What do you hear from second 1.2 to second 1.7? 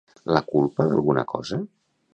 cosa?